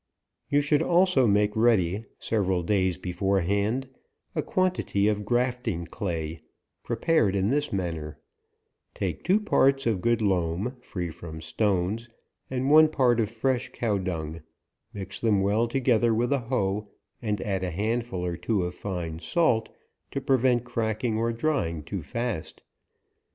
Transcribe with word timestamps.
You 0.49 0.61
should 0.61 0.81
also 0.81 1.27
make 1.27 1.55
ready, 1.55 2.05
several 2.17 2.63
days 2.63 2.97
before 2.97 3.41
hand, 3.41 3.87
a 4.33 4.41
quantity 4.41 5.07
of 5.07 5.23
grafting 5.23 5.85
clay, 5.85 6.41
prepared 6.83 7.35
in 7.35 7.49
this 7.51 7.71
manner:— 7.71 8.17
Take 8.95 9.23
two 9.23 9.39
parts 9.39 9.85
of 9.85 10.01
good 10.01 10.19
loam, 10.19 10.75
free 10.81 11.11
from 11.11 11.39
stones, 11.39 12.09
and 12.49 12.71
one 12.71 12.87
part 12.87 13.19
of 13.19 13.29
fresh 13.29 13.69
cow 13.73 13.99
dung; 13.99 14.41
mix 14.91 15.19
them 15.19 15.43
well 15.43 15.67
together 15.67 16.15
with 16.15 16.33
a 16.33 16.39
hoe, 16.39 16.87
and 17.21 17.39
add 17.39 17.63
a 17.63 17.69
handful 17.69 18.25
or 18.25 18.35
two 18.37 18.63
of 18.63 18.73
fine 18.73 19.19
salt, 19.19 19.69
to 20.09 20.19
prevent 20.19 20.63
cracking, 20.63 21.15
or 21.19 21.31
drying 21.31 21.83
too 21.83 22.01
fast. 22.01 22.63